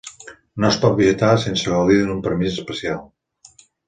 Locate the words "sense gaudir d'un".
1.43-2.23